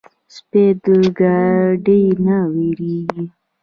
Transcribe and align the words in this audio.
سپي 0.35 0.63
د 0.83 0.85
ګاډي 1.19 2.03
نه 2.25 2.37
وېرېږي. 2.53 3.25